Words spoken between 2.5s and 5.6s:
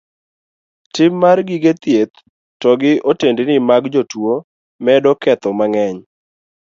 to gi otendni mag jotuo medo ketho